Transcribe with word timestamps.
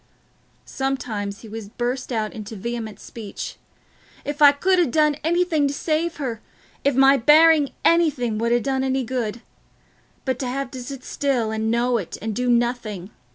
Sometimes 0.65 1.41
he 1.41 1.47
would 1.47 1.77
burst 1.77 2.11
out 2.11 2.33
into 2.33 2.55
vehement 2.55 2.99
speech, 2.99 3.57
"If 4.25 4.41
I 4.41 4.51
could 4.51 4.79
ha' 4.79 4.89
done 4.91 5.17
anything 5.23 5.67
to 5.67 5.75
save 5.75 6.15
her—if 6.15 6.95
my 6.95 7.17
bearing 7.17 7.69
anything 7.85 8.39
would 8.39 8.51
ha' 8.51 8.63
done 8.63 8.83
any 8.83 9.03
good... 9.03 9.43
but 10.25 10.39
t' 10.39 10.47
have 10.47 10.71
to 10.71 10.81
sit 10.81 11.03
still, 11.03 11.51
and 11.51 11.69
know 11.69 11.99
it, 11.99 12.17
and 12.19 12.35
do 12.35 12.49
nothing... 12.49 13.11